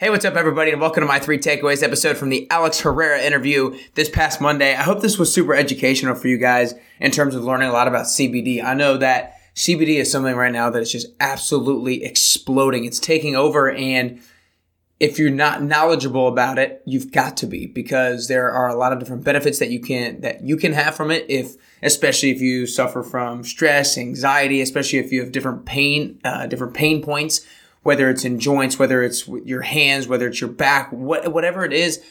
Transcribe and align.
Hey, 0.00 0.08
what's 0.08 0.24
up, 0.24 0.36
everybody, 0.36 0.70
and 0.70 0.80
welcome 0.80 1.02
to 1.02 1.06
my 1.06 1.18
three 1.18 1.36
takeaways 1.36 1.82
episode 1.82 2.16
from 2.16 2.30
the 2.30 2.50
Alex 2.50 2.80
Herrera 2.80 3.20
interview 3.20 3.78
this 3.96 4.08
past 4.08 4.40
Monday. 4.40 4.74
I 4.74 4.82
hope 4.82 5.02
this 5.02 5.18
was 5.18 5.30
super 5.30 5.54
educational 5.54 6.14
for 6.14 6.26
you 6.26 6.38
guys 6.38 6.74
in 7.00 7.10
terms 7.10 7.34
of 7.34 7.44
learning 7.44 7.68
a 7.68 7.72
lot 7.72 7.86
about 7.86 8.06
CBD. 8.06 8.64
I 8.64 8.72
know 8.72 8.96
that 8.96 9.34
CBD 9.54 9.98
is 9.98 10.10
something 10.10 10.34
right 10.34 10.54
now 10.54 10.70
that 10.70 10.80
is 10.80 10.90
just 10.90 11.08
absolutely 11.20 12.02
exploding. 12.02 12.86
It's 12.86 12.98
taking 12.98 13.36
over, 13.36 13.70
and 13.70 14.22
if 15.00 15.18
you're 15.18 15.28
not 15.28 15.62
knowledgeable 15.62 16.28
about 16.28 16.58
it, 16.58 16.80
you've 16.86 17.12
got 17.12 17.36
to 17.36 17.46
be 17.46 17.66
because 17.66 18.26
there 18.26 18.50
are 18.50 18.70
a 18.70 18.76
lot 18.76 18.94
of 18.94 19.00
different 19.00 19.22
benefits 19.22 19.58
that 19.58 19.68
you 19.68 19.80
can 19.80 20.22
that 20.22 20.42
you 20.42 20.56
can 20.56 20.72
have 20.72 20.94
from 20.94 21.10
it. 21.10 21.26
If 21.28 21.56
especially 21.82 22.30
if 22.30 22.40
you 22.40 22.66
suffer 22.66 23.02
from 23.02 23.44
stress, 23.44 23.98
anxiety, 23.98 24.62
especially 24.62 25.00
if 25.00 25.12
you 25.12 25.20
have 25.20 25.30
different 25.30 25.66
pain, 25.66 26.18
uh, 26.24 26.46
different 26.46 26.72
pain 26.72 27.02
points 27.02 27.46
whether 27.82 28.10
it's 28.10 28.24
in 28.24 28.38
joints, 28.38 28.78
whether 28.78 29.02
it's 29.02 29.26
your 29.26 29.62
hands, 29.62 30.06
whether 30.06 30.28
it's 30.28 30.40
your 30.40 30.50
back, 30.50 30.90
what, 30.90 31.32
whatever 31.32 31.64
it 31.64 31.72
is, 31.72 32.02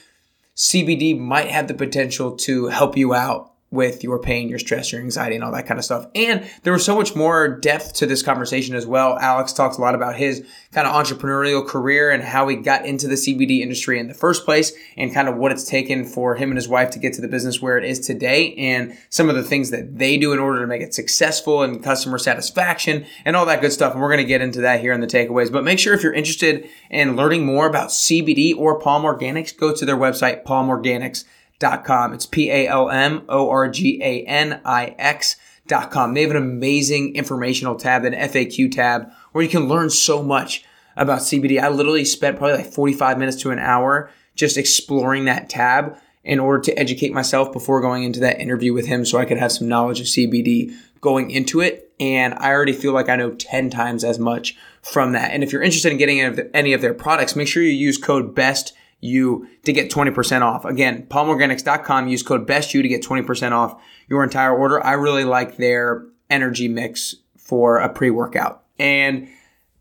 CBD 0.55 1.17
might 1.17 1.49
have 1.49 1.67
the 1.67 1.73
potential 1.73 2.35
to 2.37 2.67
help 2.67 2.97
you 2.97 3.13
out 3.13 3.48
with 3.71 4.03
your 4.03 4.17
pain, 4.19 4.49
your 4.49 4.57
stress, 4.57 4.91
your 4.91 4.99
anxiety, 4.99 5.35
and 5.35 5.43
all 5.43 5.51
that 5.51 5.67
kind 5.67 5.77
of 5.77 5.85
stuff. 5.85 6.07
And 6.15 6.49
there 6.63 6.73
was 6.73 6.83
so 6.83 6.95
much 6.95 7.15
more 7.15 7.47
depth 7.47 7.93
to 7.95 8.07
this 8.07 8.23
conversation 8.23 8.75
as 8.75 8.87
well. 8.87 9.17
Alex 9.19 9.53
talks 9.53 9.77
a 9.77 9.81
lot 9.81 9.93
about 9.93 10.15
his 10.15 10.43
kind 10.71 10.87
of 10.87 10.93
entrepreneurial 10.93 11.65
career 11.65 12.09
and 12.09 12.23
how 12.23 12.47
he 12.47 12.55
got 12.55 12.85
into 12.85 13.07
the 13.07 13.13
CBD 13.13 13.59
industry 13.59 13.99
in 13.99 14.07
the 14.07 14.13
first 14.15 14.43
place 14.43 14.71
and 14.97 15.13
kind 15.13 15.27
of 15.27 15.37
what 15.37 15.51
it's 15.51 15.63
taken 15.63 16.03
for 16.03 16.35
him 16.35 16.49
and 16.49 16.57
his 16.57 16.67
wife 16.67 16.89
to 16.91 16.99
get 16.99 17.13
to 17.13 17.21
the 17.21 17.27
business 17.27 17.61
where 17.61 17.77
it 17.77 17.83
is 17.83 17.99
today 17.99 18.55
and 18.55 18.97
some 19.09 19.29
of 19.29 19.35
the 19.35 19.43
things 19.43 19.69
that 19.69 19.99
they 19.99 20.17
do 20.17 20.33
in 20.33 20.39
order 20.39 20.61
to 20.61 20.67
make 20.67 20.81
it 20.81 20.93
successful 20.93 21.61
and 21.61 21.83
customer 21.83 22.17
satisfaction 22.17 23.05
and 23.23 23.35
all 23.35 23.45
that 23.45 23.61
good 23.61 23.71
stuff. 23.71 23.93
And 23.93 24.01
we're 24.01 24.09
going 24.09 24.17
to 24.17 24.23
get 24.23 24.41
into 24.41 24.61
that 24.61 24.79
here 24.79 24.93
in 24.93 25.01
the 25.01 25.07
takeaways. 25.07 25.51
But 25.51 25.63
make 25.63 25.77
sure 25.77 25.93
if 25.93 26.01
you're 26.01 26.13
interested 26.13 26.67
in 26.89 27.15
learning 27.15 27.45
more 27.45 27.67
about 27.67 27.89
CBD 27.89 28.57
or 28.57 28.79
Palm 28.79 29.03
Organix, 29.03 29.55
go 29.55 29.75
to 29.75 29.85
their 29.85 29.97
website, 29.97 30.43
Palm 30.43 30.69
Organix 30.69 31.23
com. 31.59 32.13
It's 32.13 32.25
P 32.25 32.49
A 32.51 32.67
L 32.67 32.89
M 32.89 33.23
O 33.29 33.49
R 33.49 33.69
G 33.69 34.01
A 34.03 34.23
N 34.23 34.61
I 34.65 34.95
X 34.97 35.35
dot 35.67 35.91
com. 35.91 36.13
They 36.13 36.21
have 36.21 36.31
an 36.31 36.37
amazing 36.37 37.15
informational 37.15 37.75
tab, 37.75 38.05
an 38.05 38.13
FAQ 38.13 38.71
tab, 38.71 39.11
where 39.31 39.43
you 39.43 39.49
can 39.49 39.67
learn 39.67 39.89
so 39.89 40.23
much 40.23 40.63
about 40.95 41.19
CBD. 41.19 41.61
I 41.61 41.69
literally 41.69 42.05
spent 42.05 42.37
probably 42.37 42.57
like 42.57 42.73
45 42.73 43.17
minutes 43.17 43.41
to 43.41 43.51
an 43.51 43.59
hour 43.59 44.09
just 44.35 44.57
exploring 44.57 45.25
that 45.25 45.49
tab 45.49 45.97
in 46.23 46.39
order 46.39 46.61
to 46.61 46.77
educate 46.77 47.13
myself 47.13 47.53
before 47.53 47.81
going 47.81 48.03
into 48.03 48.19
that 48.19 48.39
interview 48.39 48.73
with 48.73 48.85
him 48.85 49.05
so 49.05 49.17
I 49.17 49.25
could 49.25 49.37
have 49.37 49.51
some 49.51 49.69
knowledge 49.69 49.99
of 49.99 50.07
CBD 50.07 50.73
going 51.01 51.31
into 51.31 51.61
it. 51.61 51.91
And 51.99 52.33
I 52.35 52.51
already 52.51 52.73
feel 52.73 52.93
like 52.93 53.09
I 53.09 53.15
know 53.15 53.31
10 53.31 53.69
times 53.69 54.03
as 54.03 54.19
much 54.19 54.57
from 54.81 55.13
that. 55.13 55.31
And 55.31 55.43
if 55.43 55.51
you're 55.51 55.61
interested 55.61 55.91
in 55.91 55.97
getting 55.97 56.19
any 56.53 56.73
of 56.73 56.81
their 56.81 56.93
products, 56.93 57.35
make 57.35 57.47
sure 57.47 57.63
you 57.63 57.69
use 57.69 57.97
code 57.97 58.35
BEST 58.35 58.73
you 59.01 59.47
to 59.63 59.73
get 59.73 59.89
20% 59.91 60.41
off. 60.41 60.65
Again, 60.65 61.05
palmorganix.com, 61.09 62.07
use 62.07 62.23
code 62.23 62.45
BESTU 62.45 62.81
to 62.81 62.87
get 62.87 63.03
20% 63.03 63.51
off 63.51 63.81
your 64.07 64.23
entire 64.23 64.55
order. 64.55 64.83
I 64.83 64.93
really 64.93 65.23
like 65.23 65.57
their 65.57 66.05
energy 66.29 66.67
mix 66.67 67.15
for 67.37 67.77
a 67.77 67.89
pre 67.89 68.09
workout. 68.09 68.63
And 68.77 69.29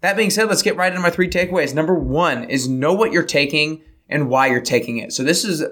that 0.01 0.17
being 0.17 0.31
said, 0.31 0.49
let's 0.49 0.63
get 0.63 0.77
right 0.77 0.93
into 0.93 1.03
my 1.03 1.11
three 1.11 1.29
takeaways. 1.29 1.75
Number 1.75 1.95
one 1.95 2.45
is 2.45 2.69
know 2.69 2.95
what 2.95 3.13
you're 3.13 3.25
taking 3.25 3.83
and 4.09 4.29
why 4.29 4.47
you're 4.47 4.61
taking 4.61 4.99
it. 4.99 5.13
So 5.13 5.23
this 5.23 5.45
is 5.45 5.65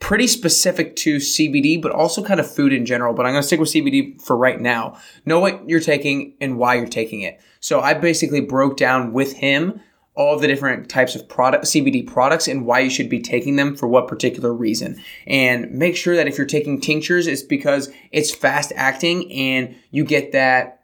pretty 0.00 0.26
specific 0.26 0.96
to 0.96 1.16
CBD, 1.16 1.80
but 1.80 1.92
also 1.92 2.24
kind 2.24 2.40
of 2.40 2.52
food 2.52 2.72
in 2.72 2.84
general. 2.84 3.14
But 3.14 3.24
I'm 3.24 3.32
going 3.32 3.42
to 3.42 3.46
stick 3.46 3.60
with 3.60 3.68
CBD 3.68 4.20
for 4.20 4.36
right 4.36 4.60
now. 4.60 4.98
Know 5.24 5.38
what 5.38 5.68
you're 5.68 5.80
taking 5.80 6.34
and 6.40 6.58
why 6.58 6.74
you're 6.74 6.88
taking 6.88 7.20
it. 7.20 7.40
So 7.60 7.80
I 7.80 7.94
basically 7.94 8.40
broke 8.40 8.76
down 8.76 9.12
with 9.12 9.34
him 9.34 9.80
all 10.14 10.38
the 10.38 10.46
different 10.46 10.88
types 10.88 11.14
of 11.14 11.26
product 11.28 11.64
CBD 11.64 12.06
products 12.06 12.46
and 12.46 12.66
why 12.66 12.80
you 12.80 12.90
should 12.90 13.08
be 13.08 13.20
taking 13.20 13.56
them 13.56 13.74
for 13.74 13.86
what 13.86 14.08
particular 14.08 14.52
reason. 14.52 15.00
And 15.26 15.70
make 15.72 15.96
sure 15.96 16.16
that 16.16 16.28
if 16.28 16.36
you're 16.36 16.46
taking 16.46 16.80
tinctures, 16.80 17.26
it's 17.26 17.42
because 17.42 17.90
it's 18.10 18.34
fast 18.34 18.72
acting 18.76 19.32
and 19.32 19.74
you 19.90 20.04
get 20.04 20.32
that 20.32 20.82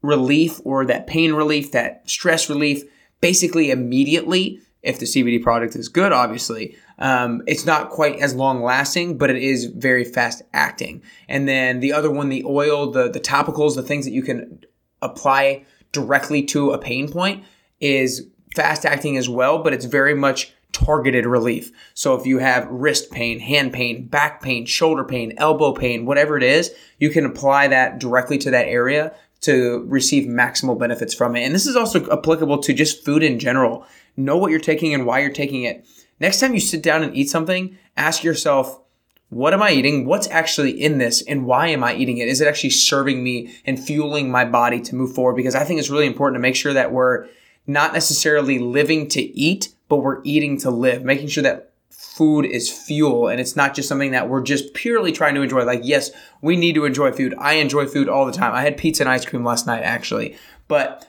relief 0.00 0.60
or 0.64 0.86
that 0.86 1.06
pain 1.06 1.34
relief, 1.34 1.72
that 1.72 2.08
stress 2.08 2.48
relief 2.48 2.82
basically 3.20 3.70
immediately. 3.70 4.60
If 4.82 5.00
the 5.00 5.06
CBD 5.06 5.42
product 5.42 5.74
is 5.74 5.88
good, 5.88 6.12
obviously, 6.12 6.76
um, 7.00 7.42
it's 7.48 7.66
not 7.66 7.90
quite 7.90 8.20
as 8.20 8.36
long 8.36 8.62
lasting, 8.62 9.18
but 9.18 9.30
it 9.30 9.42
is 9.42 9.64
very 9.64 10.04
fast 10.04 10.42
acting. 10.52 11.02
And 11.28 11.48
then 11.48 11.80
the 11.80 11.92
other 11.92 12.08
one, 12.08 12.28
the 12.28 12.44
oil, 12.44 12.92
the 12.92 13.10
the 13.10 13.18
topicals, 13.18 13.74
the 13.74 13.82
things 13.82 14.04
that 14.04 14.12
you 14.12 14.22
can 14.22 14.60
apply 15.02 15.64
directly 15.90 16.44
to 16.44 16.70
a 16.70 16.78
pain 16.78 17.10
point 17.10 17.42
is 17.80 18.28
fast 18.56 18.84
acting 18.84 19.16
as 19.16 19.28
well, 19.28 19.62
but 19.62 19.72
it's 19.72 19.84
very 19.84 20.14
much 20.14 20.52
targeted 20.72 21.24
relief. 21.26 21.70
So 21.94 22.14
if 22.14 22.26
you 22.26 22.38
have 22.38 22.66
wrist 22.68 23.10
pain, 23.10 23.38
hand 23.38 23.72
pain, 23.72 24.06
back 24.06 24.42
pain, 24.42 24.66
shoulder 24.66 25.04
pain, 25.04 25.34
elbow 25.36 25.72
pain, 25.72 26.04
whatever 26.06 26.36
it 26.36 26.42
is, 26.42 26.74
you 26.98 27.10
can 27.10 27.24
apply 27.24 27.68
that 27.68 27.98
directly 28.00 28.38
to 28.38 28.50
that 28.50 28.66
area 28.66 29.14
to 29.42 29.84
receive 29.88 30.26
maximal 30.26 30.78
benefits 30.78 31.14
from 31.14 31.36
it. 31.36 31.44
And 31.44 31.54
this 31.54 31.66
is 31.66 31.76
also 31.76 32.10
applicable 32.10 32.58
to 32.58 32.74
just 32.74 33.04
food 33.04 33.22
in 33.22 33.38
general. 33.38 33.86
Know 34.16 34.36
what 34.38 34.50
you're 34.50 34.58
taking 34.58 34.92
and 34.92 35.06
why 35.06 35.20
you're 35.20 35.30
taking 35.30 35.62
it. 35.62 35.86
Next 36.18 36.40
time 36.40 36.54
you 36.54 36.60
sit 36.60 36.82
down 36.82 37.02
and 37.02 37.14
eat 37.14 37.30
something, 37.30 37.76
ask 37.96 38.24
yourself, 38.24 38.80
what 39.28 39.52
am 39.52 39.62
I 39.62 39.72
eating? 39.72 40.06
What's 40.06 40.28
actually 40.28 40.70
in 40.70 40.98
this 40.98 41.22
and 41.22 41.46
why 41.46 41.68
am 41.68 41.84
I 41.84 41.94
eating 41.94 42.18
it? 42.18 42.28
Is 42.28 42.40
it 42.40 42.48
actually 42.48 42.70
serving 42.70 43.22
me 43.22 43.54
and 43.64 43.78
fueling 43.78 44.30
my 44.30 44.44
body 44.44 44.80
to 44.82 44.94
move 44.94 45.14
forward? 45.14 45.36
Because 45.36 45.54
I 45.54 45.64
think 45.64 45.78
it's 45.78 45.90
really 45.90 46.06
important 46.06 46.36
to 46.36 46.40
make 46.40 46.56
sure 46.56 46.72
that 46.72 46.92
we're 46.92 47.26
not 47.66 47.92
necessarily 47.92 48.58
living 48.58 49.08
to 49.08 49.20
eat, 49.20 49.74
but 49.88 49.98
we're 49.98 50.20
eating 50.24 50.58
to 50.58 50.70
live, 50.70 51.04
making 51.04 51.28
sure 51.28 51.42
that 51.42 51.72
food 51.90 52.46
is 52.46 52.70
fuel 52.70 53.28
and 53.28 53.40
it's 53.40 53.56
not 53.56 53.74
just 53.74 53.88
something 53.88 54.12
that 54.12 54.28
we're 54.28 54.42
just 54.42 54.72
purely 54.74 55.12
trying 55.12 55.34
to 55.34 55.42
enjoy. 55.42 55.64
Like, 55.64 55.80
yes, 55.82 56.10
we 56.40 56.56
need 56.56 56.74
to 56.74 56.84
enjoy 56.84 57.12
food. 57.12 57.34
I 57.38 57.54
enjoy 57.54 57.86
food 57.86 58.08
all 58.08 58.24
the 58.24 58.32
time. 58.32 58.54
I 58.54 58.62
had 58.62 58.76
pizza 58.76 59.02
and 59.02 59.10
ice 59.10 59.26
cream 59.26 59.44
last 59.44 59.66
night, 59.66 59.82
actually, 59.82 60.36
but 60.68 61.06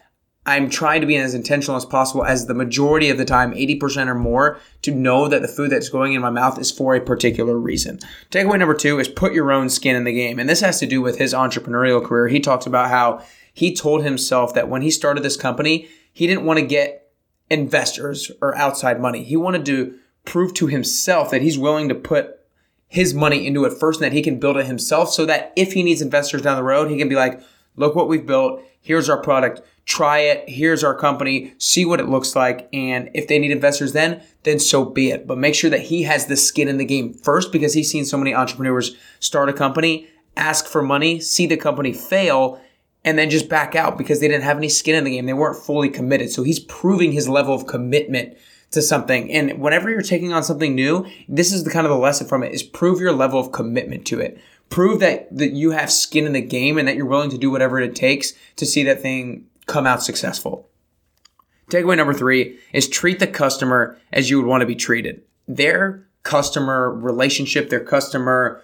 I'm 0.47 0.69
trying 0.69 1.01
to 1.01 1.07
be 1.07 1.18
as 1.18 1.34
intentional 1.34 1.75
as 1.75 1.84
possible 1.84 2.23
as 2.23 2.45
the 2.45 2.53
majority 2.53 3.09
of 3.09 3.18
the 3.18 3.25
time, 3.25 3.53
80% 3.53 4.07
or 4.07 4.16
more, 4.16 4.59
to 4.84 4.91
know 4.91 5.28
that 5.28 5.41
the 5.41 5.47
food 5.47 5.69
that's 5.69 5.89
going 5.89 6.13
in 6.13 6.22
my 6.22 6.29
mouth 6.29 6.57
is 6.57 6.72
for 6.72 6.95
a 6.95 7.01
particular 7.01 7.57
reason. 7.57 8.00
Takeaway 8.31 8.57
number 8.57 8.74
two 8.74 8.97
is 8.97 9.09
put 9.09 9.34
your 9.34 9.51
own 9.51 9.69
skin 9.69 9.97
in 9.97 10.06
the 10.06 10.13
game. 10.13 10.39
And 10.39 10.50
this 10.50 10.62
has 10.62 10.79
to 10.79 10.85
do 10.85 11.01
with 11.01 11.18
his 11.18 11.34
entrepreneurial 11.34 12.03
career. 12.03 12.29
He 12.29 12.39
talks 12.39 12.66
about 12.66 12.89
how 12.89 13.22
he 13.53 13.75
told 13.75 14.03
himself 14.03 14.53
that 14.53 14.69
when 14.69 14.81
he 14.81 14.89
started 14.89 15.22
this 15.22 15.35
company, 15.35 15.89
he 16.17 16.25
didn't 16.25 16.45
want 16.45 16.57
to 16.57 16.66
get 16.66 17.11
investors 17.47 18.31
or 18.41 18.57
outside 18.57 19.00
money. 19.00 19.23
He 19.23 19.38
wanted 19.38 19.67
to 19.67 20.00
prove 20.25 20.51
to 20.55 20.66
himself 20.66 21.29
that 21.29 21.44
he's 21.44 21.59
willing 21.59 21.89
to 21.89 21.94
put 21.94 22.39
his 22.88 23.13
money 23.13 23.45
into 23.45 23.66
it 23.66 23.78
first 23.79 24.01
and 24.01 24.05
that 24.05 24.16
he 24.16 24.23
can 24.23 24.39
build 24.39 24.57
it 24.57 24.66
himself 24.66 25.11
so 25.11 25.27
that 25.27 25.53
if 25.56 25.73
he 25.73 25.83
needs 25.83 26.01
investors 26.01 26.41
down 26.41 26.56
the 26.56 26.63
road, 26.63 26.89
he 26.89 26.97
can 26.97 27.07
be 27.07 27.13
like, 27.13 27.39
look 27.75 27.94
what 27.94 28.07
we've 28.07 28.25
built. 28.25 28.63
Here's 28.81 29.11
our 29.11 29.22
product. 29.22 29.61
Try 29.85 30.22
it. 30.22 30.50
Here's 30.50 30.83
our 30.83 30.95
company. 30.95 31.53
See 31.59 31.85
what 31.85 32.00
it 32.00 32.09
looks 32.09 32.35
like. 32.35 32.67
And 32.73 33.11
if 33.13 33.27
they 33.27 33.38
need 33.38 33.51
investors 33.51 33.94
then, 33.94 34.23
then 34.41 34.57
so 34.57 34.85
be 34.85 35.11
it. 35.11 35.27
But 35.27 35.38
make 35.38 35.53
sure 35.53 35.69
that 35.69 35.81
he 35.81 36.01
has 36.01 36.25
the 36.25 36.35
skin 36.35 36.67
in 36.67 36.77
the 36.77 36.85
game 36.85 37.13
first 37.13 37.51
because 37.51 37.75
he's 37.75 37.91
seen 37.91 38.06
so 38.06 38.17
many 38.17 38.33
entrepreneurs 38.33 38.95
start 39.19 39.50
a 39.50 39.53
company, 39.53 40.07
ask 40.35 40.66
for 40.66 40.81
money, 40.81 41.19
see 41.19 41.45
the 41.45 41.57
company 41.57 41.94
fail, 41.94 42.59
and 43.07 43.18
then 43.18 43.29
just 43.29 43.47
back 43.47 43.73
out 43.73 43.97
because 43.97 44.19
they 44.19 44.28
didn't 44.28 44.44
have 44.44 44.57
any 44.57 44.68
skin 44.68 44.94
in 44.94 45.06
the 45.06 45.12
game. 45.12 45.28
They 45.28 45.34
weren't 45.34 45.63
fully 45.63 45.88
committed. 45.88 46.29
So 46.29 46.44
he's 46.44 46.59
proving 46.59 47.13
his 47.13 47.29
level 47.29 47.56
of 47.56 47.66
commitment 47.66 48.38
to 48.72 48.81
something. 48.81 49.31
And 49.31 49.62
whenever 49.62 49.90
you're 49.90 50.01
taking 50.01 50.34
on 50.34 50.44
something 50.44 50.75
new, 50.75 51.06
this 51.29 51.53
is 51.53 51.63
the 51.63 51.69
kind 51.69 51.85
of 51.85 51.90
the 51.90 51.97
lesson 51.97 52.28
from 52.28 52.44
it 52.44 52.51
is 52.51 52.63
prove 52.63 53.00
your 53.00 53.13
level 53.13 53.40
of 53.40 53.53
commitment 53.53 54.06
to 54.07 54.19
it. 54.19 54.38
Prove 54.69 55.00
that, 55.00 55.34
that 55.38 55.53
you 55.53 55.72
have 55.72 55.90
skin 55.90 56.25
in 56.25 56.34
the 56.34 56.41
game 56.41 56.78
and 56.78 56.85
that 56.85 56.97
you're 56.97 57.06
willing 57.06 57.29
to 57.29 57.38
do 57.38 57.50
whatever 57.50 57.79
it 57.79 57.95
takes 57.95 58.34
to 58.57 58.66
see 58.66 58.84
that 58.84 59.01
thing 59.01 59.45
come 59.68 59.88
out 59.88 60.03
successful. 60.03 60.68
Takeaway 61.72 61.95
number 61.95 62.13
three 62.13 62.59
is 62.74 62.89
treat 62.89 63.19
the 63.19 63.28
customer 63.28 63.97
as 64.12 64.29
you 64.29 64.35
would 64.35 64.50
want 64.50 64.59
to 64.63 64.68
be 64.68 64.75
treated. 64.75 65.21
Their 65.48 66.06
customer 66.24 66.94
relationship, 66.94 67.69
their 67.69 67.86
customer 67.86 68.62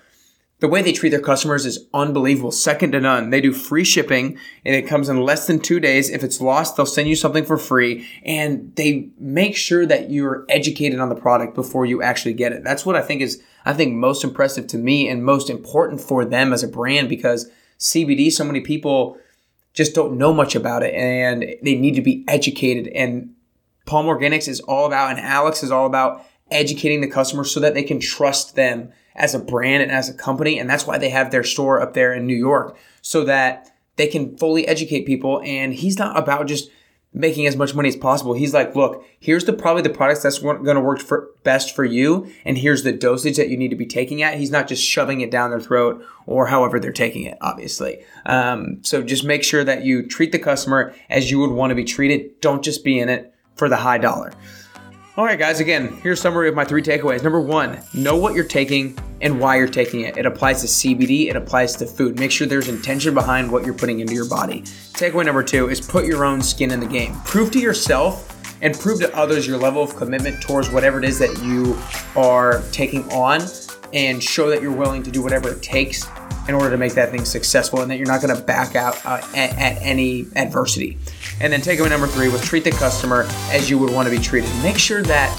the 0.63 0.69
way 0.69 0.81
they 0.81 0.93
treat 0.93 1.09
their 1.09 1.19
customers 1.19 1.65
is 1.65 1.87
unbelievable, 1.93 2.49
second 2.49 2.93
to 2.93 3.01
none. 3.01 3.31
They 3.31 3.41
do 3.41 3.51
free 3.51 3.83
shipping 3.83 4.37
and 4.63 4.73
it 4.73 4.87
comes 4.87 5.09
in 5.09 5.19
less 5.19 5.45
than 5.45 5.59
two 5.59 5.77
days. 5.77 6.09
If 6.09 6.23
it's 6.23 6.39
lost, 6.39 6.77
they'll 6.77 6.85
send 6.85 7.09
you 7.09 7.17
something 7.17 7.43
for 7.43 7.57
free 7.57 8.07
and 8.23 8.73
they 8.77 9.09
make 9.19 9.57
sure 9.57 9.85
that 9.85 10.09
you're 10.09 10.45
educated 10.47 11.01
on 11.01 11.09
the 11.09 11.15
product 11.15 11.53
before 11.53 11.85
you 11.85 12.01
actually 12.01 12.31
get 12.31 12.53
it. 12.53 12.63
That's 12.63 12.85
what 12.85 12.95
I 12.95 13.01
think 13.01 13.21
is, 13.21 13.43
I 13.65 13.73
think 13.73 13.95
most 13.95 14.23
impressive 14.23 14.67
to 14.67 14.77
me 14.77 15.09
and 15.09 15.25
most 15.25 15.49
important 15.49 15.99
for 15.99 16.23
them 16.23 16.53
as 16.53 16.63
a 16.63 16.69
brand 16.69 17.09
because 17.09 17.51
CBD, 17.77 18.31
so 18.31 18.45
many 18.45 18.61
people 18.61 19.17
just 19.73 19.93
don't 19.93 20.17
know 20.17 20.33
much 20.33 20.55
about 20.55 20.81
it 20.81 20.93
and 20.93 21.41
they 21.61 21.75
need 21.75 21.95
to 21.95 22.01
be 22.01 22.23
educated. 22.25 22.87
And 22.95 23.35
Palm 23.85 24.05
Organix 24.05 24.47
is 24.47 24.61
all 24.61 24.85
about, 24.85 25.09
and 25.09 25.19
Alex 25.19 25.61
is 25.61 25.71
all 25.71 25.85
about 25.85 26.25
educating 26.53 27.01
the 27.01 27.07
customer 27.07 27.43
so 27.43 27.59
that 27.59 27.73
they 27.73 27.83
can 27.83 27.99
trust 27.99 28.55
them 28.55 28.91
as 29.15 29.35
a 29.35 29.39
brand 29.39 29.83
and 29.83 29.91
as 29.91 30.09
a 30.09 30.13
company. 30.13 30.59
And 30.59 30.69
that's 30.69 30.87
why 30.87 30.97
they 30.97 31.09
have 31.09 31.31
their 31.31 31.43
store 31.43 31.81
up 31.81 31.93
there 31.93 32.13
in 32.13 32.25
New 32.25 32.35
York 32.35 32.77
so 33.01 33.23
that 33.25 33.71
they 33.95 34.07
can 34.07 34.37
fully 34.37 34.67
educate 34.67 35.05
people. 35.05 35.41
And 35.43 35.73
he's 35.73 35.97
not 35.97 36.17
about 36.17 36.47
just 36.47 36.69
making 37.13 37.45
as 37.45 37.55
much 37.55 37.75
money 37.75 37.89
as 37.89 37.95
possible. 37.95 38.33
He's 38.33 38.53
like, 38.53 38.75
look, 38.75 39.05
here's 39.19 39.45
the 39.45 39.53
probably 39.53 39.83
the 39.83 39.89
products 39.89 40.23
that's 40.23 40.39
going 40.39 40.63
to 40.63 40.81
work 40.81 40.99
for 40.99 41.29
best 41.43 41.75
for 41.75 41.85
you, 41.85 42.31
and 42.43 42.57
here's 42.57 42.83
the 42.83 42.91
dosage 42.91 43.37
that 43.37 43.49
you 43.49 43.57
need 43.57 43.69
to 43.69 43.75
be 43.75 43.85
taking 43.85 44.23
at. 44.23 44.37
He's 44.37 44.51
not 44.51 44.67
just 44.67 44.83
shoving 44.83 45.21
it 45.21 45.29
down 45.29 45.51
their 45.51 45.59
throat 45.59 46.03
or 46.25 46.47
however 46.47 46.79
they're 46.79 46.91
taking 46.91 47.23
it, 47.23 47.37
obviously. 47.41 48.03
Um, 48.25 48.83
so 48.83 49.03
just 49.03 49.23
make 49.23 49.43
sure 49.43 49.63
that 49.63 49.83
you 49.83 50.07
treat 50.07 50.31
the 50.31 50.39
customer 50.39 50.95
as 51.09 51.29
you 51.29 51.39
would 51.39 51.51
want 51.51 51.69
to 51.71 51.75
be 51.75 51.83
treated. 51.83 52.41
Don't 52.41 52.63
just 52.63 52.83
be 52.83 52.99
in 52.99 53.09
it 53.09 53.33
for 53.55 53.69
the 53.69 53.77
high 53.77 53.99
dollar. 53.99 54.33
All 55.15 55.25
right, 55.25 55.37
guys, 55.37 55.59
again, 55.59 55.89
here's 56.01 56.17
a 56.17 56.21
summary 56.23 56.49
of 56.49 56.55
my 56.55 56.65
three 56.65 56.81
takeaways. 56.81 57.21
Number 57.21 57.39
one, 57.39 57.79
know 57.93 58.17
what 58.17 58.33
you're 58.33 58.43
taking 58.43 58.97
and 59.21 59.39
why 59.39 59.57
you're 59.57 59.67
taking 59.67 60.01
it. 60.01 60.17
It 60.17 60.25
applies 60.25 60.61
to 60.61 60.67
CBD, 60.67 61.29
it 61.29 61.35
applies 61.35 61.75
to 61.75 61.85
food. 61.85 62.17
Make 62.17 62.31
sure 62.31 62.47
there's 62.47 62.67
intention 62.67 63.13
behind 63.13 63.51
what 63.51 63.63
you're 63.63 63.75
putting 63.75 63.99
into 63.99 64.15
your 64.15 64.27
body. 64.27 64.61
Takeaway 64.93 65.23
number 65.23 65.43
two 65.43 65.69
is 65.69 65.79
put 65.79 66.07
your 66.07 66.25
own 66.25 66.41
skin 66.41 66.71
in 66.71 66.79
the 66.79 66.87
game. 66.87 67.13
Prove 67.25 67.51
to 67.51 67.59
yourself 67.59 68.35
and 68.63 68.73
prove 68.79 69.01
to 69.01 69.15
others 69.15 69.45
your 69.45 69.59
level 69.59 69.83
of 69.83 69.95
commitment 69.95 70.41
towards 70.41 70.71
whatever 70.71 70.97
it 70.97 71.05
is 71.05 71.19
that 71.19 71.43
you 71.43 71.77
are 72.19 72.63
taking 72.71 73.03
on 73.11 73.41
and 73.93 74.23
show 74.23 74.49
that 74.49 74.63
you're 74.63 74.71
willing 74.71 75.03
to 75.03 75.11
do 75.11 75.21
whatever 75.21 75.51
it 75.51 75.61
takes 75.61 76.07
in 76.47 76.55
order 76.55 76.69
to 76.69 76.77
make 76.77 76.93
that 76.93 77.11
thing 77.11 77.25
successful 77.25 77.81
and 77.81 77.89
that 77.89 77.97
you're 77.97 78.07
not 78.07 78.21
going 78.21 78.35
to 78.35 78.41
back 78.41 78.75
out 78.75 79.03
uh, 79.05 79.21
at, 79.35 79.51
at, 79.57 79.81
any 79.81 80.25
adversity. 80.35 80.97
And 81.39 81.51
then 81.51 81.61
takeaway 81.61 81.89
number 81.89 82.07
three 82.07 82.29
was 82.29 82.41
treat 82.41 82.63
the 82.63 82.71
customer 82.71 83.25
as 83.51 83.69
you 83.69 83.77
would 83.77 83.93
want 83.93 84.07
to 84.09 84.15
be 84.15 84.21
treated. 84.21 84.49
Make 84.61 84.77
sure 84.77 85.01
that 85.03 85.31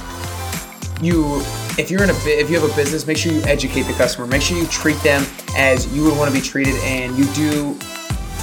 you, 1.02 1.40
if 1.78 1.90
you're 1.90 2.02
in 2.02 2.10
a 2.10 2.14
if 2.24 2.48
you 2.48 2.58
have 2.58 2.70
a 2.70 2.74
business, 2.74 3.06
make 3.06 3.16
sure 3.16 3.32
you 3.32 3.42
educate 3.42 3.82
the 3.82 3.92
customer. 3.94 4.26
Make 4.26 4.42
sure 4.42 4.56
you 4.56 4.66
treat 4.66 4.96
them 5.02 5.26
as 5.56 5.92
you 5.94 6.04
would 6.04 6.16
want 6.16 6.32
to 6.32 6.40
be 6.40 6.44
treated, 6.44 6.74
and 6.76 7.16
you 7.18 7.24
do 7.34 7.78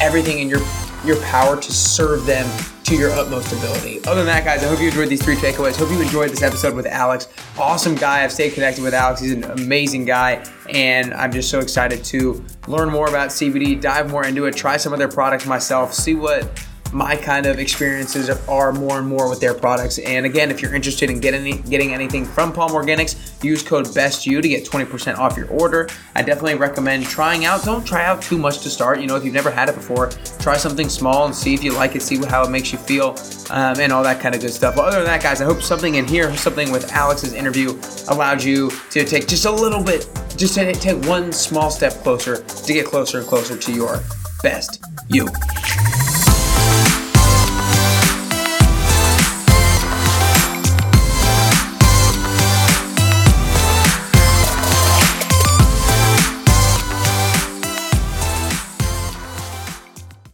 everything 0.01 0.39
in 0.39 0.49
your 0.49 0.61
your 1.05 1.19
power 1.23 1.59
to 1.59 1.71
serve 1.71 2.25
them 2.25 2.45
to 2.91 2.97
your 2.97 3.11
utmost 3.11 3.53
ability. 3.53 3.99
Other 4.05 4.15
than 4.15 4.25
that, 4.25 4.43
guys, 4.43 4.61
I 4.63 4.67
hope 4.67 4.81
you 4.81 4.87
enjoyed 4.87 5.07
these 5.07 5.23
three 5.23 5.37
takeaways. 5.37 5.77
Hope 5.77 5.89
you 5.91 6.01
enjoyed 6.01 6.29
this 6.29 6.41
episode 6.41 6.75
with 6.75 6.85
Alex. 6.85 7.29
Awesome 7.57 7.95
guy. 7.95 8.21
I've 8.21 8.33
stayed 8.33 8.53
connected 8.53 8.83
with 8.83 8.93
Alex. 8.93 9.21
He's 9.21 9.31
an 9.31 9.45
amazing 9.45 10.03
guy, 10.03 10.45
and 10.69 11.13
I'm 11.13 11.31
just 11.31 11.49
so 11.49 11.59
excited 11.59 12.03
to 12.05 12.43
learn 12.67 12.89
more 12.89 13.07
about 13.07 13.29
CBD, 13.29 13.79
dive 13.79 14.11
more 14.11 14.25
into 14.25 14.45
it, 14.45 14.57
try 14.57 14.75
some 14.75 14.91
of 14.91 14.99
their 14.99 15.07
products 15.07 15.45
myself, 15.45 15.93
see 15.93 16.15
what 16.15 16.65
my 16.91 17.15
kind 17.15 17.45
of 17.45 17.59
experiences 17.59 18.29
are 18.29 18.73
more 18.73 18.99
and 18.99 19.07
more 19.07 19.29
with 19.29 19.39
their 19.39 19.53
products. 19.53 19.97
And 19.99 20.25
again, 20.25 20.51
if 20.51 20.61
you're 20.61 20.73
interested 20.73 21.09
in 21.09 21.19
getting 21.19 21.61
getting 21.63 21.93
anything 21.93 22.25
from 22.25 22.51
Palm 22.51 22.71
Organix, 22.71 23.43
use 23.43 23.63
code 23.63 23.85
BESTU 23.85 24.41
to 24.41 24.47
get 24.47 24.65
20% 24.65 25.17
off 25.17 25.37
your 25.37 25.47
order. 25.49 25.87
I 26.15 26.21
definitely 26.21 26.55
recommend 26.55 27.05
trying 27.05 27.45
out. 27.45 27.63
Don't 27.63 27.85
try 27.85 28.05
out 28.05 28.21
too 28.21 28.37
much 28.37 28.59
to 28.61 28.69
start. 28.69 28.99
You 28.99 29.07
know, 29.07 29.15
if 29.15 29.23
you've 29.23 29.33
never 29.33 29.51
had 29.51 29.69
it 29.69 29.75
before, 29.75 30.09
try 30.39 30.57
something 30.57 30.89
small 30.89 31.25
and 31.25 31.35
see 31.35 31.53
if 31.53 31.63
you 31.63 31.73
like 31.73 31.95
it, 31.95 32.01
see 32.01 32.17
how 32.25 32.43
it 32.43 32.49
makes 32.49 32.71
you 32.71 32.77
feel, 32.77 33.17
um, 33.49 33.79
and 33.79 33.91
all 33.91 34.03
that 34.03 34.19
kind 34.19 34.35
of 34.35 34.41
good 34.41 34.51
stuff. 34.51 34.75
But 34.75 34.85
other 34.85 34.97
than 34.97 35.05
that, 35.05 35.23
guys, 35.23 35.41
I 35.41 35.45
hope 35.45 35.61
something 35.61 35.95
in 35.95 36.07
here, 36.07 36.35
something 36.35 36.71
with 36.71 36.91
Alex's 36.91 37.33
interview, 37.33 37.79
allowed 38.09 38.43
you 38.43 38.69
to 38.91 39.05
take 39.05 39.27
just 39.27 39.45
a 39.45 39.51
little 39.51 39.83
bit, 39.83 40.09
just 40.37 40.55
to 40.55 40.73
take 40.73 41.03
one 41.05 41.31
small 41.31 41.69
step 41.69 41.93
closer 42.03 42.43
to 42.43 42.73
get 42.73 42.85
closer 42.85 43.19
and 43.19 43.27
closer 43.27 43.57
to 43.57 43.71
your 43.71 44.01
best 44.41 44.83
you. 45.07 45.27